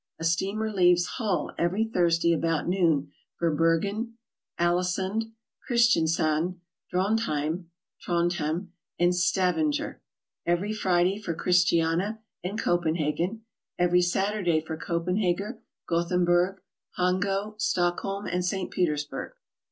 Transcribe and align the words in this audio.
A 0.17 0.23
steamer 0.23 0.71
leaves 0.73 1.05
Hull 1.05 1.51
every 1.59 1.83
Thursday 1.83 2.33
about 2.33 2.67
noon 2.67 3.11
for 3.35 3.53
Bergen, 3.53 4.15
Aalesund, 4.59 5.31
Christiansand, 5.69 6.55
Drontheim 6.91 7.65
(Trondhjem), 8.03 8.69
and 8.97 9.13
Stavanger. 9.13 10.01
Everv 10.47 10.75
Friday 10.77 11.19
for 11.21 11.35
Christiania 11.35 12.19
and 12.43 12.59
Copenhagen; 12.59 13.43
every 13.77 14.01
Satur 14.01 14.41
day 14.43 14.59
for 14.59 14.75
Copenhagen, 14.75 15.59
Gothenburg, 15.87 16.61
Hango, 16.97 17.61
Stockholm 17.61 18.25
and 18.25 18.43
St. 18.43 18.71
Petersburg. 18.71 19.33